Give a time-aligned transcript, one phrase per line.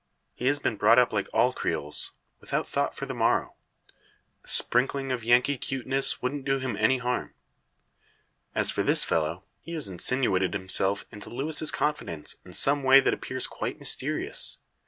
[0.33, 3.53] He has been brought up like all Creoles, without thought for the morrow.
[4.43, 7.35] A sprinkling of Yankee cuteness wouldn't do him any harm.
[8.55, 13.13] As for this fellow, he has insinuated himself into Luis's confidence in some way that
[13.13, 14.57] appears quite mysterious.